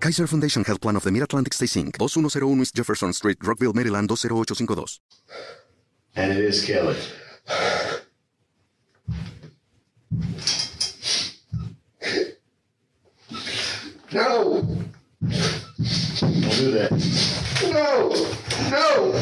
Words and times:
Kaiser 0.00 0.26
Foundation 0.28 0.64
Health 0.64 0.80
Plan 0.80 0.96
of 0.96 1.02
the 1.02 1.10
Mid-Atlantic 1.10 1.52
Stay 1.52 1.66
Inc., 1.66 1.98
2101 1.98 2.60
East 2.62 2.74
Jefferson 2.74 3.12
Street, 3.12 3.38
Rockville, 3.42 3.72
Maryland, 3.72 4.08
20852. 4.08 5.00
And 6.14 6.32
it 6.32 6.38
is 6.38 6.64
Kelly. 6.64 6.96
No! 14.12 14.62
Don't 16.20 16.50
do 16.56 16.70
that. 16.72 16.90
No! 17.72 18.08
No! 18.70 19.12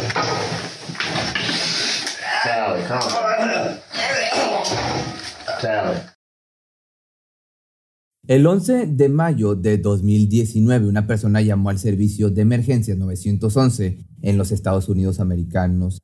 Tally, 2.42 2.82
calm 2.86 3.48
down. 3.48 3.78
Tally. 5.60 6.15
El 8.28 8.44
11 8.44 8.88
de 8.88 9.08
mayo 9.08 9.54
de 9.54 9.78
2019, 9.78 10.88
una 10.88 11.06
persona 11.06 11.42
llamó 11.42 11.70
al 11.70 11.78
servicio 11.78 12.28
de 12.28 12.42
emergencia 12.42 12.96
911 12.96 14.04
en 14.20 14.36
los 14.36 14.50
Estados 14.50 14.88
Unidos 14.88 15.20
americanos. 15.20 16.00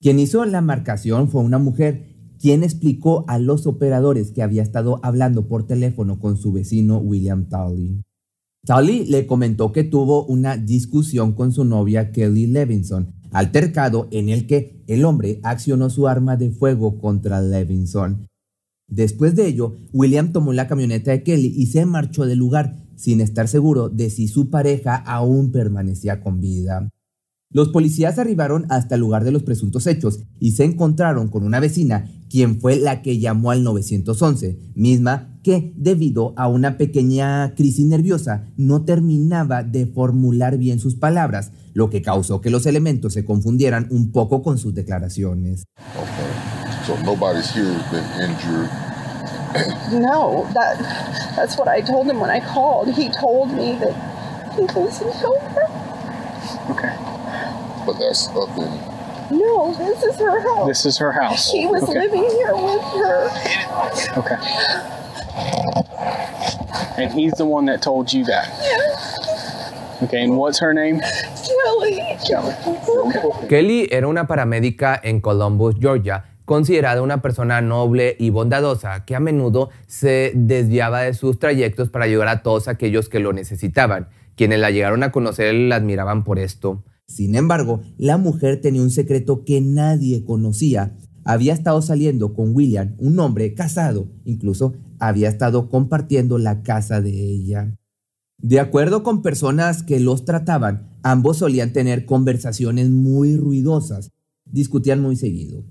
Quien 0.00 0.20
hizo 0.20 0.44
la 0.44 0.60
marcación 0.60 1.28
fue 1.28 1.42
una 1.42 1.58
mujer 1.58 2.14
quien 2.38 2.62
explicó 2.62 3.24
a 3.26 3.40
los 3.40 3.66
operadores 3.66 4.30
que 4.30 4.44
había 4.44 4.62
estado 4.62 5.00
hablando 5.02 5.48
por 5.48 5.66
teléfono 5.66 6.20
con 6.20 6.36
su 6.36 6.52
vecino 6.52 6.98
William 6.98 7.48
Tully. 7.48 8.00
Tully 8.64 9.06
le 9.06 9.26
comentó 9.26 9.72
que 9.72 9.82
tuvo 9.82 10.24
una 10.24 10.56
discusión 10.56 11.32
con 11.32 11.50
su 11.50 11.64
novia 11.64 12.12
Kelly 12.12 12.46
Levinson, 12.46 13.12
altercado 13.32 14.06
en 14.12 14.28
el 14.28 14.46
que 14.46 14.84
el 14.86 15.04
hombre 15.04 15.40
accionó 15.42 15.90
su 15.90 16.06
arma 16.06 16.36
de 16.36 16.52
fuego 16.52 16.98
contra 16.98 17.42
Levinson. 17.42 18.28
Después 18.88 19.34
de 19.34 19.46
ello, 19.46 19.76
William 19.92 20.32
tomó 20.32 20.52
la 20.52 20.68
camioneta 20.68 21.10
de 21.10 21.22
Kelly 21.22 21.52
y 21.56 21.66
se 21.66 21.86
marchó 21.86 22.24
del 22.24 22.38
lugar 22.38 22.76
sin 22.96 23.20
estar 23.20 23.48
seguro 23.48 23.88
de 23.88 24.10
si 24.10 24.28
su 24.28 24.48
pareja 24.50 24.94
aún 24.96 25.52
permanecía 25.52 26.20
con 26.20 26.40
vida. 26.40 26.88
Los 27.50 27.68
policías 27.68 28.18
arribaron 28.18 28.66
hasta 28.70 28.96
el 28.96 29.00
lugar 29.00 29.24
de 29.24 29.30
los 29.30 29.42
presuntos 29.42 29.86
hechos 29.86 30.20
y 30.40 30.52
se 30.52 30.64
encontraron 30.64 31.28
con 31.28 31.44
una 31.44 31.60
vecina, 31.60 32.10
quien 32.28 32.60
fue 32.60 32.76
la 32.76 33.02
que 33.02 33.18
llamó 33.18 33.50
al 33.50 33.62
911, 33.62 34.72
misma 34.74 35.38
que, 35.42 35.72
debido 35.76 36.34
a 36.36 36.48
una 36.48 36.76
pequeña 36.76 37.54
crisis 37.54 37.86
nerviosa, 37.86 38.46
no 38.56 38.84
terminaba 38.84 39.62
de 39.62 39.86
formular 39.86 40.58
bien 40.58 40.80
sus 40.80 40.96
palabras, 40.96 41.52
lo 41.72 41.88
que 41.88 42.02
causó 42.02 42.40
que 42.40 42.50
los 42.50 42.66
elementos 42.66 43.12
se 43.12 43.24
confundieran 43.24 43.86
un 43.90 44.10
poco 44.10 44.42
con 44.42 44.58
sus 44.58 44.74
declaraciones. 44.74 45.64
So 46.86 46.94
nobody's 47.02 47.52
here 47.52 47.64
has 47.64 47.90
been 47.90 48.30
injured. 48.30 48.70
no, 50.00 50.48
that 50.54 50.78
that's 51.34 51.58
what 51.58 51.66
I 51.66 51.80
told 51.80 52.06
him 52.06 52.20
when 52.20 52.30
I 52.30 52.38
called. 52.38 52.94
He 52.94 53.08
told 53.08 53.50
me 53.50 53.74
that 53.82 54.54
he 54.54 54.62
was 54.70 55.02
in 55.02 55.10
her. 55.10 55.34
Okay. 56.70 56.94
But 57.84 57.98
that's 57.98 58.28
up 58.28 58.56
in 58.56 59.36
No, 59.36 59.74
this 59.74 60.00
is 60.04 60.14
her 60.20 60.38
house. 60.38 60.68
This 60.68 60.86
is 60.86 60.96
her 60.98 61.10
house. 61.10 61.50
He 61.50 61.66
was 61.66 61.82
okay. 61.82 62.06
living 62.06 62.22
here 62.22 62.54
with 62.54 62.82
her. 63.02 63.30
Okay. 64.22 64.38
And 67.02 67.12
he's 67.12 67.32
the 67.32 67.46
one 67.46 67.66
that 67.66 67.82
told 67.82 68.12
you 68.12 68.24
that. 68.26 68.46
Yeah. 68.62 70.06
Okay, 70.06 70.22
and 70.22 70.36
what's 70.36 70.60
her 70.60 70.72
name? 70.72 71.00
Kelly. 71.00 71.98
Kelly. 72.28 73.48
Kelly 73.48 73.88
era 73.90 74.06
una 74.06 74.24
paramédica 74.28 75.00
en 75.02 75.20
Columbus, 75.20 75.74
Georgia, 75.80 76.35
considerada 76.46 77.02
una 77.02 77.20
persona 77.20 77.60
noble 77.60 78.16
y 78.18 78.30
bondadosa 78.30 79.04
que 79.04 79.14
a 79.14 79.20
menudo 79.20 79.68
se 79.86 80.32
desviaba 80.34 81.02
de 81.02 81.12
sus 81.12 81.38
trayectos 81.38 81.90
para 81.90 82.06
ayudar 82.06 82.28
a 82.28 82.42
todos 82.42 82.68
aquellos 82.68 83.10
que 83.10 83.20
lo 83.20 83.34
necesitaban. 83.34 84.08
Quienes 84.36 84.60
la 84.60 84.70
llegaron 84.70 85.02
a 85.02 85.12
conocer 85.12 85.54
la 85.54 85.76
admiraban 85.76 86.24
por 86.24 86.38
esto. 86.38 86.84
Sin 87.06 87.34
embargo, 87.34 87.82
la 87.98 88.16
mujer 88.16 88.60
tenía 88.60 88.82
un 88.82 88.90
secreto 88.90 89.44
que 89.44 89.60
nadie 89.60 90.24
conocía. 90.24 90.96
Había 91.24 91.52
estado 91.52 91.82
saliendo 91.82 92.32
con 92.32 92.54
William, 92.54 92.94
un 92.98 93.18
hombre 93.18 93.52
casado, 93.54 94.08
incluso 94.24 94.74
había 95.00 95.28
estado 95.28 95.68
compartiendo 95.68 96.38
la 96.38 96.62
casa 96.62 97.00
de 97.00 97.10
ella. 97.10 97.76
De 98.38 98.60
acuerdo 98.60 99.02
con 99.02 99.22
personas 99.22 99.82
que 99.82 99.98
los 99.98 100.24
trataban, 100.24 100.90
ambos 101.02 101.38
solían 101.38 101.72
tener 101.72 102.04
conversaciones 102.04 102.90
muy 102.90 103.36
ruidosas, 103.36 104.12
discutían 104.44 105.00
muy 105.00 105.16
seguido. 105.16 105.64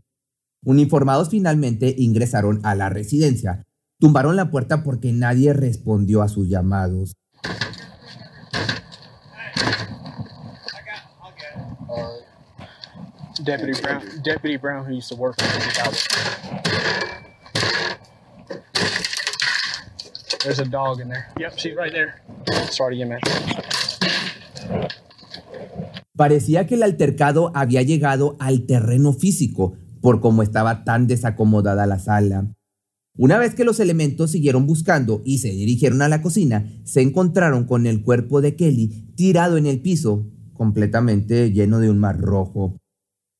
Uniformados 0.65 1.29
finalmente 1.29 1.93
ingresaron 1.97 2.59
a 2.63 2.73
la 2.73 2.89
residencia, 2.89 3.63
tumbaron 3.99 4.35
la 4.35 4.49
puerta 4.49 4.83
porque 4.83 5.13
nadie 5.13 5.53
respondió 5.53 6.23
a 6.23 6.27
sus 6.27 6.49
llamados. 6.49 7.13
Deputy 13.43 13.79
Brown. 13.79 14.01
Deputy 14.23 14.57
Brown, 14.57 14.85
who 14.85 14.95
used 14.95 15.09
to 15.09 15.15
work 15.15 15.35
for 15.39 15.45
the 15.45 15.59
There's 20.43 20.59
a 20.59 20.65
dog 20.65 20.99
in 20.99 21.09
there. 21.09 21.27
Yep, 21.39 21.57
she's 21.57 21.75
right 21.75 21.91
there. 21.91 22.21
Again, 22.79 23.09
man. 23.09 23.19
Parecía 26.15 26.65
que 26.65 26.75
el 26.75 26.83
altercado 26.83 27.51
había 27.53 27.81
llegado 27.83 28.35
al 28.39 28.65
terreno 28.65 29.13
físico 29.13 29.77
por 30.05 30.21
cómo 30.21 30.43
estaba 30.43 30.83
tan 30.83 31.07
desacomodada 31.07 31.87
la 31.87 31.97
sala. 31.97 32.53
Una 33.17 33.39
vez 33.39 33.55
que 33.55 33.63
los 33.63 33.79
elementos 33.79 34.29
siguieron 34.29 34.67
buscando 34.67 35.23
y 35.25 35.39
se 35.39 35.49
dirigieron 35.49 36.03
a 36.03 36.07
la 36.07 36.21
cocina, 36.21 36.71
se 36.83 37.01
encontraron 37.01 37.63
con 37.63 37.87
el 37.87 38.03
cuerpo 38.03 38.39
de 38.39 38.55
Kelly 38.55 39.13
tirado 39.15 39.57
en 39.57 39.65
el 39.65 39.81
piso, 39.81 40.27
completamente 40.53 41.51
lleno 41.51 41.79
de 41.79 41.89
un 41.89 41.97
mar 41.97 42.21
rojo. 42.21 42.77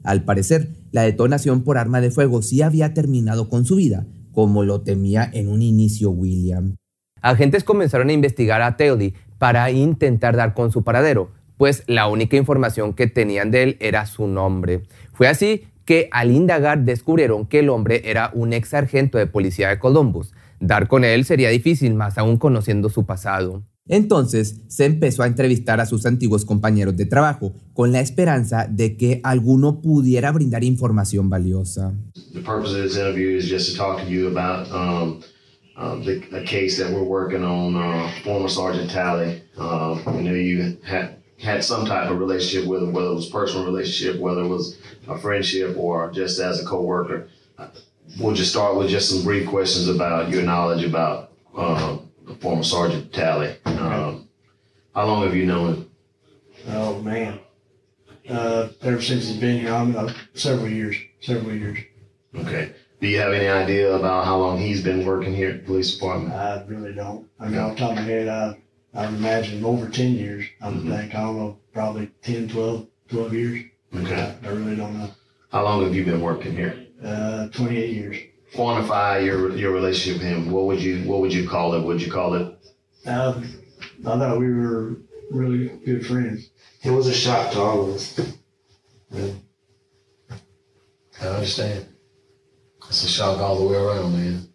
Al 0.04 0.24
parecer, 0.24 0.72
la 0.92 1.04
detonación 1.04 1.64
por 1.64 1.78
arma 1.78 2.02
de 2.02 2.10
fuego 2.10 2.42
sí 2.42 2.64
había 2.64 2.96
terminado 2.96 3.48
con 3.48 3.64
su 3.64 3.76
vida, 3.76 4.08
como 4.32 4.64
lo 4.64 4.82
temía 4.82 5.30
en 5.32 5.50
un 5.50 5.62
inicio 5.62 6.10
William. 6.10 6.78
Agentes 7.22 7.64
comenzaron 7.64 8.10
a 8.10 8.14
investigar 8.14 8.64
a 8.64 8.76
Taylor 8.76 9.14
para 9.38 9.70
intentar 9.70 10.36
dar 10.36 10.56
con 10.56 10.72
su 10.72 10.84
paradero, 10.84 11.30
pues 11.58 11.84
la 11.86 12.08
única 12.08 12.38
información 12.38 12.96
que 12.96 13.06
tenían 13.06 13.52
de 13.52 13.62
él 13.62 13.78
era 13.80 14.08
su 14.08 14.26
nombre. 14.26 14.82
Fue 15.14 15.28
así 15.28 15.68
que 15.86 16.10
al 16.12 16.32
indagar 16.32 16.84
descubrieron 16.84 17.46
que 17.46 17.60
el 17.60 17.70
hombre 17.70 18.02
era 18.06 18.32
un 18.34 18.54
ex 18.54 18.70
sargento 18.70 19.18
de 19.18 19.28
policía 19.28 19.70
de 19.70 19.80
Columbus. 19.80 20.34
Dar 20.60 20.88
con 20.88 21.04
él 21.04 21.26
sería 21.26 21.50
difícil, 21.50 21.94
más 21.94 22.18
aún 22.18 22.38
conociendo 22.38 22.90
su 22.90 23.06
pasado. 23.06 23.64
Entonces 23.88 24.62
se 24.68 24.86
empezó 24.86 25.22
a 25.22 25.28
entrevistar 25.28 25.80
a 25.80 25.86
sus 25.86 26.08
antiguos 26.08 26.44
compañeros 26.44 26.98
de 26.98 27.06
trabajo 27.06 27.54
con 27.74 27.92
la 27.92 28.00
esperanza 28.00 28.68
de 28.68 28.98
que 28.98 29.22
alguno 29.24 29.80
pudiera 29.80 30.32
brindar 30.32 30.64
información 30.64 31.30
valiosa. 31.30 31.94
The 32.34 32.42
purpose 32.42 32.76
of 32.76 32.84
this 32.84 32.98
interview 32.98 33.38
is 33.38 33.48
just 33.48 33.72
to 33.72 33.78
talk 33.78 34.02
to 34.02 34.10
you 34.10 34.28
about 34.28 34.72
um, 34.72 35.22
uh, 35.78 35.98
the, 36.04 36.24
a 36.36 36.44
case 36.44 36.82
that 36.82 36.92
we're 36.92 37.08
working 37.08 37.44
on, 37.44 37.76
uh, 37.76 38.10
former 38.24 38.50
Sergeant 38.50 38.90
Talley. 38.90 39.44
Uh, 39.56 40.00
I 40.08 40.22
know 40.22 40.34
you 40.34 40.78
had 40.84 41.18
had 41.42 41.64
some 41.64 41.86
type 41.86 42.10
of 42.10 42.20
relationship 42.20 42.68
with 42.68 42.82
him, 42.82 42.94
whether 42.94 43.08
it 43.08 43.16
was 43.16 43.30
personal 43.30 43.66
relationship, 43.66 44.20
whether 44.20 44.42
it 44.42 44.48
was 44.48 44.78
a 45.08 45.18
friendship, 45.18 45.76
or 45.78 46.12
just 46.12 46.40
as 46.40 46.62
a 46.62 46.66
coworker. 46.66 47.28
We'll 48.20 48.36
just 48.36 48.52
start 48.52 48.76
with 48.76 48.90
just 48.90 49.10
some 49.10 49.24
brief 49.24 49.48
questions 49.50 49.90
about 49.90 50.30
your 50.30 50.44
knowledge 50.44 50.84
about 50.84 51.32
uh, 51.58 51.98
the 52.26 52.36
former 52.36 52.64
Sergeant 52.64 53.12
Talley. 53.12 53.56
Um, 53.66 54.30
how 54.94 55.06
long 55.06 55.24
have 55.24 55.36
you 55.36 55.46
known 55.46 55.74
him? 55.74 55.92
Oh 56.70 57.02
man, 57.02 57.40
uh, 58.30 58.70
ever 58.82 59.02
since 59.02 59.28
he's 59.28 59.38
been 59.38 59.60
here, 59.60 59.74
I 59.74 59.84
mean, 59.84 59.96
uh, 59.96 60.14
several 60.34 60.70
years, 60.70 60.96
several 61.20 61.54
years. 61.54 61.80
Okay. 62.36 62.74
Do 63.02 63.08
you 63.08 63.20
have 63.20 63.34
any 63.34 63.48
idea 63.48 63.94
about 63.94 64.26
how 64.26 64.38
long 64.38 64.58
he's 64.58 64.82
been 64.82 65.06
working 65.06 65.36
here 65.36 65.50
at 65.50 65.60
the 65.60 65.66
police 65.66 65.94
department? 65.94 66.34
I 66.34 66.64
really 66.68 66.94
don't. 66.94 67.28
I 67.40 67.50
mean, 67.50 67.60
off 67.60 67.74
the 67.74 67.80
top 67.80 67.92
of 67.92 67.98
my 67.98 68.02
head, 68.04 68.28
I, 68.28 68.58
I 68.96 69.06
would 69.06 69.16
imagine 69.16 69.64
over 69.66 69.90
10 69.90 70.14
years. 70.14 70.46
I 70.62 70.70
would 70.70 70.84
think, 70.84 71.14
I 71.16 71.22
don't 71.22 71.38
know, 71.38 71.60
probably 71.74 72.12
10, 72.22 72.50
12, 72.50 72.88
12 73.10 73.34
years. 73.34 73.64
Okay. 73.96 74.36
I, 74.44 74.48
I 74.48 74.52
really 74.52 74.76
don't 74.76 74.98
know. 74.98 75.10
How 75.52 75.64
long 75.64 75.84
have 75.84 75.94
you 75.96 76.06
been 76.06 76.22
working 76.22 76.54
here? 76.56 76.88
Uh, 77.04 77.48
28 77.50 77.90
years. 77.94 78.18
Quantify 78.54 79.24
your 79.26 79.56
your 79.58 79.72
relationship 79.74 80.22
with 80.22 80.28
him. 80.32 80.50
What 80.52 80.66
would 80.66 80.82
you 80.82 81.04
what 81.10 81.20
would 81.20 81.34
you 81.34 81.48
call 81.48 81.74
it? 81.74 81.82
Would 81.84 82.02
you 82.02 82.10
call 82.12 82.36
it? 82.36 82.58
Uh, 83.06 83.42
I 84.06 84.18
thought 84.18 84.40
we 84.40 84.52
were 84.54 84.98
really 85.30 85.68
good 85.86 86.06
friends. 86.08 86.50
It 86.84 86.92
was 86.92 87.08
a 87.08 87.14
shock 87.14 87.52
to 87.52 87.60
all 87.60 87.90
of 87.90 87.96
us. 87.96 88.20
Really. 89.12 89.36
I 91.22 91.28
understand. 91.28 91.86
It's 92.88 93.04
a 93.04 93.08
shock 93.08 93.40
all 93.40 93.58
the 93.60 93.68
way 93.68 93.76
around, 93.78 94.14
man. 94.14 94.48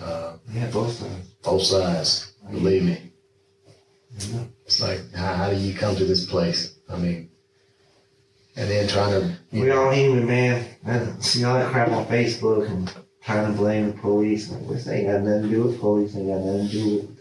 Uh, 0.00 0.36
Yeah, 0.52 0.70
both 0.70 0.92
sides. 0.92 1.28
both 1.42 1.62
sides, 1.62 2.32
believe 2.50 2.82
me. 2.84 3.12
It's 4.64 4.80
like, 4.80 5.00
how, 5.14 5.34
how 5.34 5.50
do 5.50 5.56
you 5.56 5.74
come 5.74 5.96
to 5.96 6.04
this 6.04 6.26
place? 6.26 6.76
I 6.88 6.96
mean, 6.96 7.30
and 8.56 8.70
then 8.70 8.88
trying 8.88 9.20
to, 9.20 9.28
you 9.52 9.62
We 9.62 9.68
know, 9.68 9.84
all 9.84 9.90
human, 9.92 10.26
man. 10.26 10.64
I 10.86 11.20
see 11.20 11.44
all 11.44 11.54
that 11.54 11.70
crap 11.70 11.90
on 11.90 12.06
Facebook 12.06 12.68
and 12.70 12.90
trying 13.22 13.52
to 13.52 13.58
blame 13.58 13.88
the 13.88 13.98
police. 13.98 14.50
Like, 14.50 14.66
this 14.68 14.88
ain't 14.88 15.08
got 15.08 15.22
nothing 15.22 15.42
to 15.42 15.48
do 15.48 15.62
with 15.64 15.80
police. 15.80 16.16
Ain't 16.16 16.28
got 16.28 16.40
nothing 16.40 16.68
to 16.68 16.72
do 16.72 16.96
with 16.96 17.18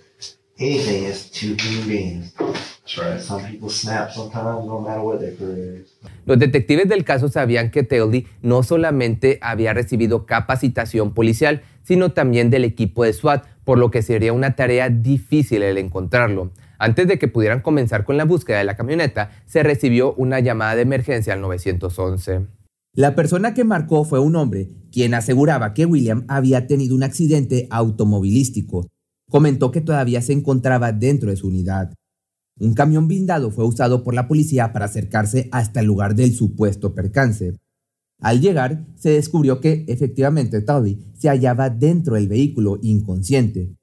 anything. 0.58 1.04
It's 1.04 1.30
two 1.30 1.56
human 1.56 1.88
beings. 1.88 2.34
that's 2.38 2.98
right. 2.98 3.20
Some 3.20 3.44
people 3.46 3.70
snap 3.70 4.12
sometimes, 4.12 4.66
no 4.66 4.80
matter 4.80 5.02
what 5.02 5.20
their 5.20 5.36
career 5.36 5.82
is. 5.82 5.94
Los 6.26 6.40
detectives 6.40 6.88
del 6.88 7.04
caso 7.04 7.28
sabían 7.28 7.70
que 7.70 7.84
Telly 7.84 8.28
no 8.42 8.64
solamente 8.64 9.38
había 9.42 9.74
recibido 9.74 10.26
capacitación 10.26 11.14
policial, 11.14 11.64
sino 11.84 12.14
también 12.14 12.50
del 12.50 12.64
equipo 12.64 13.04
de 13.04 13.12
SWAT, 13.12 13.46
por 13.66 13.78
lo 13.78 13.92
que 13.92 14.02
sería 14.02 14.32
una 14.32 14.56
tarea 14.56 14.90
difícil 14.90 15.64
el 15.64 15.78
encontrarlo. 15.78 16.52
Antes 16.78 17.08
de 17.08 17.18
que 17.20 17.28
pudieran 17.28 17.62
comenzar 17.62 18.04
con 18.04 18.18
la 18.18 18.26
búsqueda 18.26 18.60
de 18.60 18.66
la 18.66 18.76
camioneta, 18.76 19.32
se 19.46 19.64
recibió 19.64 20.14
una 20.16 20.40
llamada 20.40 20.76
de 20.76 20.82
emergencia 20.82 21.34
al 21.34 21.42
911. 21.42 22.48
La 22.94 23.14
persona 23.14 23.54
que 23.54 23.64
marcó 23.64 24.06
fue 24.06 24.20
un 24.20 24.36
hombre, 24.36 24.70
quien 24.92 25.14
aseguraba 25.14 25.74
que 25.74 25.86
William 25.86 26.24
había 26.30 26.66
tenido 26.66 26.96
un 26.96 27.04
accidente 27.04 27.68
automovilístico. 27.70 28.88
Comentó 29.30 29.72
que 29.72 29.82
todavía 29.82 30.22
se 30.22 30.34
encontraba 30.34 30.94
dentro 30.94 31.30
de 31.30 31.36
su 31.36 31.48
unidad. 31.48 31.94
Un 32.58 32.74
camión 32.74 33.10
blindado 33.10 33.52
fue 33.52 33.66
usado 33.66 34.04
por 34.04 34.14
la 34.14 34.30
policía 34.30 34.72
para 34.72 34.86
acercarse 34.86 35.50
hasta 35.52 35.82
el 35.82 35.88
lugar 35.88 36.16
del 36.16 36.34
supuesto 36.34 36.96
percance. 36.96 37.58
Al 38.22 38.40
llegar, 38.40 38.86
se 38.96 39.10
descubrió 39.10 39.60
que 39.60 39.84
efectivamente 39.90 40.62
Tully 40.62 41.12
se 41.16 41.28
hallaba 41.28 41.70
dentro 41.70 42.16
del 42.16 42.30
vehículo 42.30 42.80
inconsciente. 42.82 43.76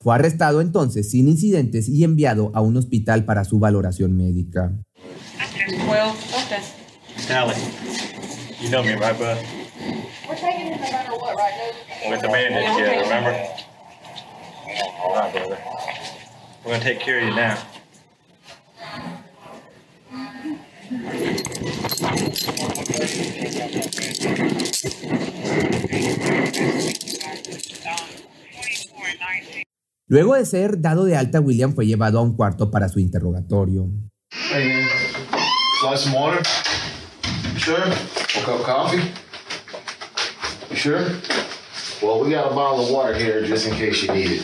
Fue 0.00 0.14
arrestado 0.14 0.60
entonces 0.60 1.10
sin 1.10 1.28
incidentes 1.28 1.88
y 1.88 2.04
enviado 2.04 2.52
a 2.54 2.60
un 2.60 2.76
hospital 2.76 3.24
para 3.24 3.44
su 3.44 3.58
valoración 3.58 4.16
médica. 4.16 4.72
Well, 5.88 6.14
okay. 6.30 6.62
Allie, 7.34 7.56
you 8.60 8.70
know 8.70 8.84
me, 8.84 8.94
right, 8.94 9.18
bud? 9.18 9.36
We're 10.28 10.36
taking 10.36 10.72
him 10.72 10.80
no 10.80 10.90
matter 10.92 11.12
what 11.18 11.36
right 11.36 11.52
now. 11.52 12.10
With 12.10 12.20
the 12.22 12.28
bandage, 12.28 12.78
yeah, 12.78 13.02
remember? 13.02 13.34
All 15.02 15.14
right, 15.16 15.32
brother. 15.32 15.58
We're 16.64 16.72
gonna 16.72 16.84
take 16.84 17.00
care 17.00 17.18
of 17.18 17.28
you 17.28 17.34
now. 17.34 17.58
Luego 30.10 30.36
de 30.36 30.46
ser 30.46 30.80
dado 30.80 31.04
de 31.04 31.16
alta, 31.16 31.38
William 31.38 31.74
fue 31.74 31.86
llevado 31.86 32.18
a 32.18 32.22
un 32.22 32.34
cuarto 32.34 32.70
para 32.70 32.88
su 32.88 32.98
interrogatorio. 32.98 33.90
Hey, 34.50 34.86
some 35.96 36.16
water? 36.16 36.40
Sure? 37.58 37.76
A 37.76 38.42
cup 38.42 38.54
of 38.54 38.64
coffee? 38.64 39.02
You 40.70 40.76
sure? 40.76 41.04
Well, 42.00 42.24
we 42.24 42.30
got 42.30 42.50
a 42.50 42.54
bottle 42.54 42.86
of 42.86 42.90
water 42.90 43.14
here 43.14 43.46
just 43.46 43.66
in 43.66 43.74
case 43.74 44.02
you 44.02 44.10
need 44.14 44.30
it. 44.30 44.42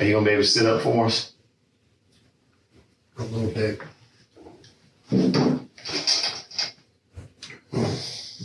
Are 0.00 0.04
you 0.06 0.14
gonna 0.14 0.24
be 0.24 0.30
able? 0.32 1.33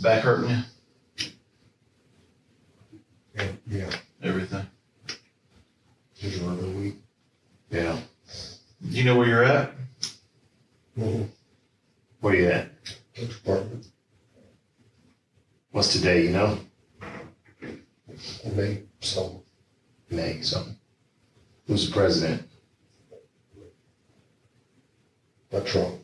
Back 0.02 0.22
hurting 0.22 0.50
you? 0.50 1.28
Yeah, 3.34 3.46
yeah. 3.66 3.90
Everything? 4.22 4.66
Just 6.16 6.40
a 6.40 6.44
little 6.44 6.70
weak. 6.70 6.96
Yeah. 7.70 7.98
You 8.82 9.04
know 9.04 9.16
where 9.16 9.28
you're 9.28 9.44
at? 9.44 9.72
Mm-hmm. 10.98 11.24
Where 12.20 12.34
you 12.34 12.48
at? 12.48 12.70
Department. 13.14 13.86
What's 15.70 15.92
today, 15.92 16.24
you 16.24 16.30
know? 16.30 16.58
May 18.54 18.82
so. 19.00 19.42
May 20.10 20.40
something. 20.40 20.76
Who's 21.66 21.88
the 21.88 21.94
president? 21.94 22.48
Not 25.52 25.66
Trump. 25.66 25.96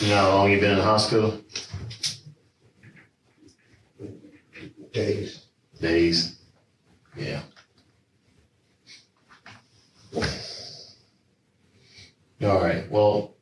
You 0.00 0.10
know 0.10 0.16
how 0.16 0.28
long 0.36 0.52
you 0.52 0.60
been 0.60 0.70
in 0.70 0.76
the 0.76 0.84
hospital? 0.84 1.40
Days. 4.92 5.46
Days. 5.80 6.38
Yeah. 7.16 7.42
All 12.42 12.62
right. 12.62 12.88
Well, 12.88 13.34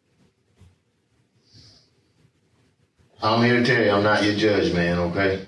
I'm 3.23 3.45
here 3.45 3.61
to 3.61 3.65
tell 3.65 3.85
you 3.85 3.91
I'm 3.91 4.03
not 4.03 4.25
your 4.25 4.35
judge, 4.35 4.73
man, 4.73 4.99
okay? 4.99 5.47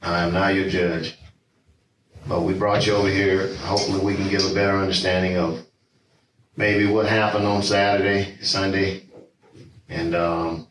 I 0.00 0.22
am 0.22 0.32
not 0.32 0.54
your 0.54 0.70
judge. 0.70 1.18
But 2.26 2.40
we 2.42 2.54
brought 2.54 2.86
you 2.86 2.94
over 2.94 3.08
here. 3.08 3.54
Hopefully, 3.56 4.00
we 4.00 4.14
can 4.14 4.30
give 4.30 4.50
a 4.50 4.54
better 4.54 4.78
understanding 4.78 5.36
of 5.36 5.66
maybe 6.56 6.86
what 6.86 7.06
happened 7.06 7.46
on 7.46 7.62
Saturday, 7.62 8.38
Sunday, 8.40 9.09
and 9.90 10.14
um, 10.14 10.66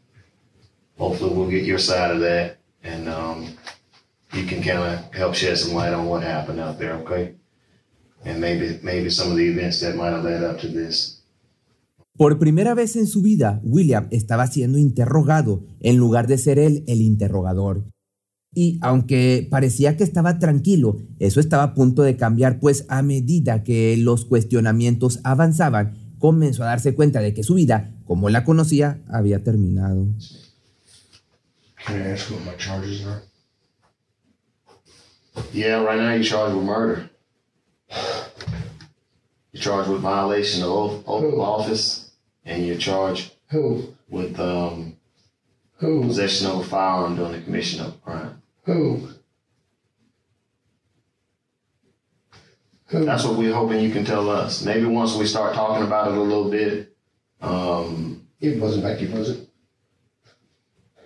hopefully, 0.97 1.35
we'll 1.35 1.49
get 1.49 1.65
your 1.65 1.79
side 1.79 2.11
of 2.11 2.21
that. 2.21 2.57
And 2.81 3.09
um, 3.09 3.45
you 4.33 4.45
can 4.45 4.63
kind 4.63 4.79
of 4.79 5.13
help 5.13 5.35
shed 5.35 5.57
some 5.57 5.75
light 5.75 5.93
on 5.93 6.05
what 6.07 6.23
happened 6.23 6.59
out 6.59 6.79
there, 6.79 6.93
okay? 7.03 7.35
And 8.25 8.39
maybe 8.39 8.79
maybe 8.81 9.09
some 9.09 9.31
of 9.31 9.37
the 9.37 9.45
events 9.45 9.81
that 9.81 9.95
might 9.95 10.11
have 10.11 10.23
led 10.23 10.43
up 10.43 10.59
to 10.61 10.67
this. 10.67 11.19
Por 12.17 12.37
primera 12.37 12.73
vez 12.73 12.97
en 12.97 13.07
su 13.07 13.21
vida, 13.21 13.61
William 13.63 14.07
estaba 14.11 14.45
siendo 14.47 14.77
interrogado 14.77 15.63
en 15.79 15.95
lugar 15.95 16.27
de 16.27 16.37
ser 16.37 16.59
él 16.59 16.83
el 16.87 17.01
interrogador. 17.01 17.85
Y 18.53 18.77
aunque 18.81 19.47
parecía 19.49 19.95
que 19.95 20.03
estaba 20.03 20.37
tranquilo, 20.37 20.97
eso 21.19 21.39
estaba 21.39 21.63
a 21.63 21.73
punto 21.73 22.01
de 22.01 22.17
cambiar, 22.17 22.59
pues 22.59 22.85
a 22.89 23.01
medida 23.03 23.63
que 23.63 23.95
los 23.95 24.25
cuestionamientos 24.25 25.21
avanzaban, 25.23 25.93
comenzó 26.19 26.63
a 26.63 26.67
darse 26.67 26.93
cuenta 26.93 27.19
de 27.21 27.33
que 27.33 27.43
su 27.43 27.55
vida, 27.55 27.91
como 28.05 28.29
la 28.29 28.43
conocía, 28.43 28.99
había 29.11 29.43
terminado. 29.43 30.05
Can 31.85 31.95
I 32.01 32.11
ask 32.11 32.29
what 32.29 32.41
my 32.45 32.55
charges 32.57 33.05
are? 33.05 33.23
Yeah, 35.53 35.81
right 35.83 35.97
now 35.97 36.13
you're 36.13 36.23
charged 36.23 36.55
with 36.55 36.65
murder. 36.65 37.09
You're 39.51 39.61
charged 39.63 39.89
with 39.89 40.01
violation 40.01 40.63
of 40.63 40.69
oath, 40.69 41.03
oath 41.07 41.23
of 41.23 41.31
Who? 41.31 41.41
office, 41.41 42.11
and 42.45 42.65
you're 42.67 42.77
charged 42.77 43.31
Who? 43.51 43.95
with 44.09 44.39
um, 44.39 44.97
Who? 45.77 46.01
possession 46.05 46.47
of 46.47 46.59
a 46.59 46.63
firearm 46.63 47.15
during 47.15 47.31
the 47.31 47.41
commission 47.41 47.81
of 47.81 47.87
a 47.93 47.97
crime. 47.97 48.41
Who? 48.65 49.09
That's 52.91 53.23
what 53.23 53.37
we're 53.37 53.53
hoping 53.53 53.81
you 53.81 53.91
can 53.91 54.03
tell 54.03 54.29
us. 54.29 54.63
Maybe 54.65 54.85
once 54.85 55.15
we 55.15 55.25
start 55.25 55.53
talking 55.53 55.85
about 55.85 56.11
it 56.11 56.17
a 56.17 56.21
little 56.21 56.49
bit, 56.49 56.95
um, 57.41 58.27
It 58.41 58.59
wasn't 58.59 58.83
Becky, 58.83 59.07
was 59.07 59.29
it? 59.29 59.49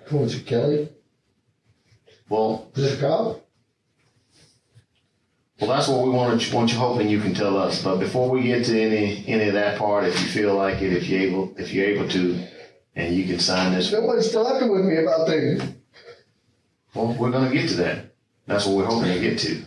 Who 0.06 0.18
was 0.18 0.36
it, 0.36 0.46
Kelly? 0.46 0.90
well, 2.30 2.70
Was 2.75 2.94
it 2.94 3.04
a 3.04 3.36
well, 5.60 5.78
that's 5.78 5.88
what 5.88 6.04
we 6.04 6.10
want 6.10 6.42
to 6.42 6.56
want 6.56 6.74
you 6.74 6.78
hoping 6.78 7.08
you 7.08 7.22
can 7.22 7.34
tell 7.34 7.58
us. 7.58 7.82
But 7.82 7.98
before 7.98 8.30
we 8.30 8.44
get 8.44 8.66
to 8.66 8.82
any 8.82 9.24
any 9.28 9.48
of 9.48 9.54
that 9.54 9.78
part, 9.78 10.04
if 10.04 10.20
you 10.20 10.28
feel 10.28 10.56
like 10.56 10.82
it, 10.82 10.92
if 10.92 11.08
you're 11.08 11.22
able, 11.22 11.54
if 11.58 11.72
you're 11.72 11.86
able 11.86 12.10
to, 12.10 12.44
and 12.98 13.16
you 13.16 13.25
can 13.25 13.40
sign 13.40 13.74
this, 13.74 13.90
Nobody's 13.92 14.32
talking 14.32 14.70
with 14.70 14.84
me 14.84 14.98
about 14.98 15.25
things. 15.28 15.63
well, 16.94 17.13
we're 17.13 17.32
gonna 17.32 17.54
get 17.54 17.70
to 17.70 17.75
that. 17.75 18.13
That's 18.46 18.66
what 18.66 18.75
we're 18.75 18.86
hoping 18.86 19.13
to 19.13 19.20
get 19.22 19.40
to. 19.40 19.63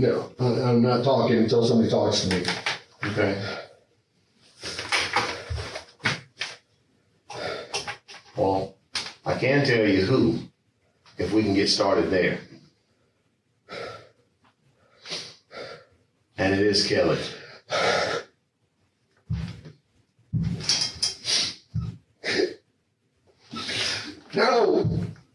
No, 0.00 0.32
I- 0.40 0.62
I'm 0.62 0.80
not 0.80 1.04
talking 1.04 1.36
until 1.36 1.62
somebody 1.66 1.90
talks 1.90 2.20
to 2.22 2.28
me. 2.34 2.42
Okay. 3.04 3.38
Well, 8.34 8.78
I 9.26 9.34
can 9.34 9.66
tell 9.66 9.86
you 9.86 10.00
who, 10.06 10.38
if 11.18 11.34
we 11.34 11.42
can 11.42 11.52
get 11.52 11.68
started 11.68 12.10
there. 12.10 12.38
And 16.38 16.54
it 16.54 16.60
is 16.60 16.86
Kelly. 16.86 17.18
No! 24.34 24.84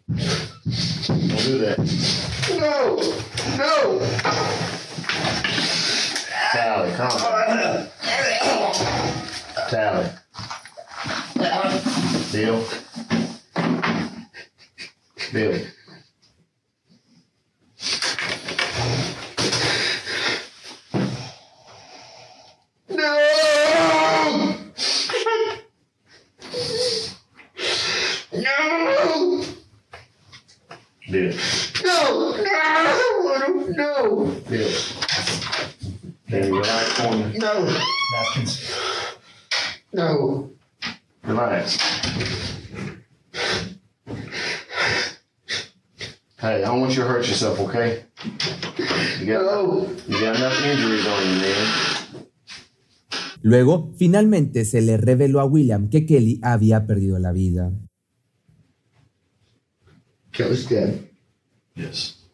Don't 0.08 1.38
do 1.38 1.58
that. 1.60 1.78
No, 2.60 2.96
no. 3.58 4.25
Tally. 6.96 7.90
Tally. 9.70 10.10
Bill. 12.32 12.64
Bill. 15.34 15.60
No! 22.90 23.12
No! 28.32 29.44
Bill. 31.12 31.34
No! 31.84 31.98
No! 32.38 33.52
No! 33.68 34.26
Bill. 34.48 34.72
No! 36.36 37.66
Napkins. 38.12 38.62
No! 39.94 40.50
Relax. 41.24 41.78
Hey, 46.38 46.62
I 46.62 46.66
don't 46.66 46.82
want 46.82 46.96
you 46.96 47.04
to 47.04 47.08
hurt 47.08 47.28
yourself, 47.28 47.60
okay? 47.60 48.04
You 49.20 49.26
got, 49.26 49.42
you 50.08 50.20
got 50.20 50.36
enough 50.36 50.66
injuries 50.66 51.08
on 51.08 51.24
you, 51.24 51.42
man. 51.42 51.96
Luego, 53.42 53.94
finalmente 53.98 54.66
se 54.66 54.82
le 54.82 54.98
reveló 54.98 55.40
a 55.40 55.46
William 55.46 55.90
que 55.90 56.06
Kelly 56.06 56.40
había 56.42 56.86
perdido 56.86 57.20
la 57.20 57.32
vida. 57.32 57.72
Kelly's 60.32 60.68
dead. 60.68 61.00
Yes. 61.76 62.25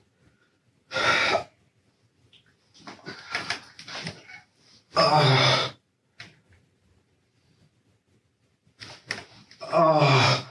Ah. 4.95 5.74
Ah. 9.62 10.48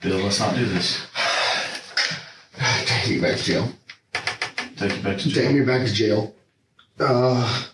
Bill, 0.00 0.18
let's 0.18 0.40
not 0.40 0.54
do 0.54 0.64
this. 0.66 1.06
Take 2.86 3.10
me 3.10 3.20
back 3.20 3.36
to 3.38 3.42
jail. 3.44 3.68
Take 4.76 4.96
you 4.96 5.02
back 5.02 5.18
to 5.18 5.28
jail. 5.28 5.46
Take 5.46 5.56
me 5.56 5.64
back 5.64 5.86
to 5.86 5.92
jail. 5.92 6.34
Uh, 6.98 7.64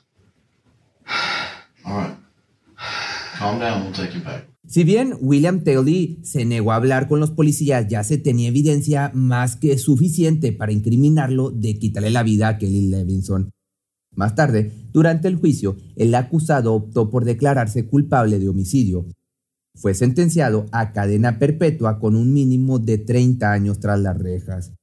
Si 4.67 4.85
bien 4.85 5.15
William 5.21 5.63
Taylor 5.63 5.87
se 6.23 6.45
negó 6.45 6.73
a 6.73 6.77
hablar 6.77 7.09
con 7.09 7.21
los 7.21 7.31
policías, 7.31 7.87
ya 7.89 8.05
se 8.05 8.19
tenía 8.19 8.49
evidencia 8.49 9.11
más 9.15 9.57
que 9.57 9.79
suficiente 9.79 10.53
para 10.53 10.73
incriminarlo 10.73 11.51
de 11.51 11.79
quitarle 11.79 12.11
la 12.11 12.23
vida 12.23 12.49
a 12.49 12.59
Kelly 12.59 12.89
Levinson. 12.89 13.51
Más 14.15 14.35
tarde, 14.35 14.73
durante 14.93 15.29
el 15.29 15.37
juicio, 15.37 15.77
el 15.97 16.15
acusado 16.15 16.75
optó 16.75 17.09
por 17.11 17.25
declararse 17.25 17.87
culpable 17.87 18.39
de 18.41 18.49
homicidio. 18.49 19.07
Fue 19.77 19.95
sentenciado 19.95 20.67
a 20.73 20.93
cadena 20.93 21.39
perpetua 21.39 22.01
con 22.01 22.17
un 22.17 22.33
mínimo 22.33 22.81
de 22.81 22.99
30 22.99 23.53
años 23.53 23.79
tras 23.79 24.01
las 24.01 24.19
rejas. 24.19 24.75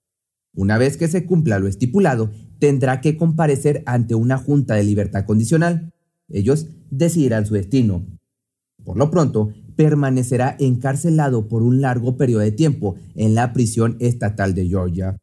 Una 0.56 0.78
vez 0.78 0.96
que 0.96 1.10
se 1.10 1.26
cumpla 1.26 1.60
lo 1.60 1.68
estipulado, 1.68 2.32
tendrá 2.60 3.02
que 3.02 3.18
comparecer 3.18 3.84
ante 3.86 4.16
una 4.16 4.38
junta 4.38 4.76
de 4.76 4.86
libertad 4.86 5.26
condicional. 5.26 5.92
Ellos 6.30 6.68
decidirán 6.90 7.46
su 7.46 7.56
destino. 7.56 8.06
Por 8.86 8.98
lo 8.98 9.12
pronto, 9.12 9.50
permanecerá 9.76 10.56
encarcelado 10.60 11.48
por 11.48 11.64
un 11.64 11.82
largo 11.82 12.16
periodo 12.16 12.42
de 12.42 12.52
tiempo 12.52 12.96
en 13.16 13.36
la 13.36 13.52
prisión 13.52 13.98
estatal 14.00 14.54
de 14.54 14.68
Georgia. 14.68 15.18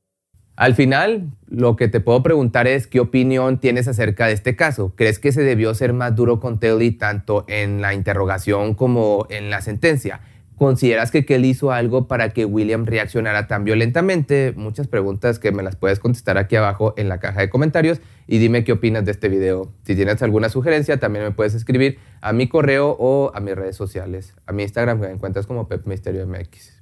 Al 0.56 0.74
final, 0.74 1.30
lo 1.48 1.76
que 1.76 1.88
te 1.88 2.00
puedo 2.00 2.22
preguntar 2.22 2.66
es 2.66 2.86
qué 2.86 3.00
opinión 3.00 3.58
tienes 3.58 3.88
acerca 3.88 4.26
de 4.26 4.34
este 4.34 4.54
caso. 4.54 4.92
¿Crees 4.94 5.18
que 5.18 5.32
se 5.32 5.42
debió 5.42 5.74
ser 5.74 5.94
más 5.94 6.14
duro 6.14 6.40
con 6.40 6.60
Telly 6.60 6.92
tanto 6.92 7.44
en 7.48 7.80
la 7.80 7.94
interrogación 7.94 8.74
como 8.74 9.26
en 9.30 9.48
la 9.48 9.62
sentencia? 9.62 10.20
¿Consideras 10.62 11.10
que 11.10 11.26
Kelly 11.26 11.48
hizo 11.48 11.72
algo 11.72 12.06
para 12.06 12.28
que 12.28 12.44
William 12.44 12.86
reaccionara 12.86 13.48
tan 13.48 13.64
violentamente? 13.64 14.52
Muchas 14.54 14.86
preguntas 14.86 15.40
que 15.40 15.50
me 15.50 15.64
las 15.64 15.74
puedes 15.74 15.98
contestar 15.98 16.38
aquí 16.38 16.54
abajo 16.54 16.94
en 16.96 17.08
la 17.08 17.18
caja 17.18 17.40
de 17.40 17.50
comentarios 17.50 18.00
y 18.28 18.38
dime 18.38 18.62
qué 18.62 18.70
opinas 18.70 19.04
de 19.04 19.10
este 19.10 19.28
video. 19.28 19.72
Si 19.82 19.96
tienes 19.96 20.22
alguna 20.22 20.50
sugerencia, 20.50 21.00
también 21.00 21.24
me 21.24 21.32
puedes 21.32 21.54
escribir 21.54 21.98
a 22.20 22.32
mi 22.32 22.46
correo 22.46 22.96
o 22.96 23.32
a 23.34 23.40
mis 23.40 23.56
redes 23.56 23.74
sociales. 23.74 24.36
A 24.46 24.52
mi 24.52 24.62
Instagram 24.62 25.00
me 25.00 25.10
encuentras 25.10 25.48
como 25.48 25.66
Pep 25.66 25.84
Misterio 25.84 26.24
MX. 26.28 26.81